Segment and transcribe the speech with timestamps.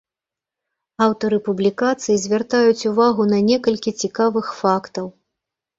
[1.07, 5.05] Аўтары публікацый звяртаюць увагу на некалькі цікавых фактаў.